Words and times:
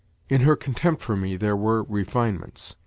In 0.29 0.41
her 0.41 0.55
contempt 0.55 1.03
for 1.03 1.15
me 1.15 1.37
there 1.37 1.55
were 1.55 1.83
refinements. 1.83 2.75